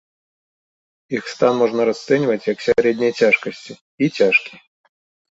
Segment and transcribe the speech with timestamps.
[1.17, 3.73] Іх стан можна расцэньваць як сярэдняй цяжкасці
[4.07, 4.55] і цяжкі.